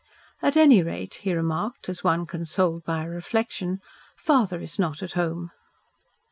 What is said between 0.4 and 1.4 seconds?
"At any rate," he